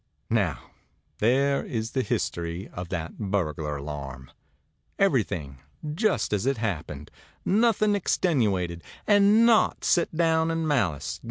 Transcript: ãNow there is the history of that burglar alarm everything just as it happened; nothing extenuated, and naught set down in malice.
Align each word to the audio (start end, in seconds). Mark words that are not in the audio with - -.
ãNow 0.31 0.57
there 1.19 1.63
is 1.63 1.91
the 1.91 2.01
history 2.01 2.67
of 2.69 2.89
that 2.89 3.19
burglar 3.19 3.77
alarm 3.77 4.31
everything 4.97 5.59
just 5.93 6.33
as 6.33 6.47
it 6.47 6.57
happened; 6.57 7.11
nothing 7.45 7.93
extenuated, 7.93 8.81
and 9.05 9.45
naught 9.45 9.83
set 9.85 10.11
down 10.15 10.49
in 10.49 10.67
malice. 10.67 11.19